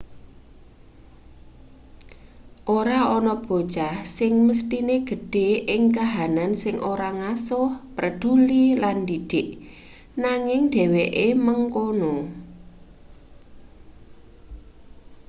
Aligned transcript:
ora 2.77 2.99
ana 3.17 3.33
bocah 3.45 3.95
sing 4.17 4.33
mesthine 4.47 4.95
gedhe 5.09 5.49
ing 5.73 5.83
kahanan 5.97 6.51
sing 6.63 6.75
ora 6.91 7.09
ngasuh 7.19 7.69
preduli 7.95 8.65
lan 8.81 8.95
ndidik 9.03 9.47
nanging 10.23 10.61
dheweke 10.73 11.27
mengkono 11.45 12.15